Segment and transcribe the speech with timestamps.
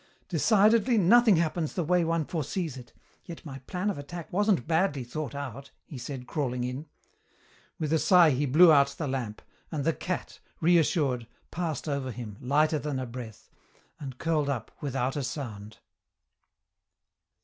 [0.29, 2.91] "Decidedly, nothing happens the way one foresees it,
[3.23, 6.87] yet my plan of attack wasn't badly thought out," he said, crawling in.
[7.77, 12.35] With a sigh he blew out the lamp, and the cat, reassured, passed over him,
[12.41, 13.51] lighter than a breath,
[13.99, 15.77] and curled up without a sound.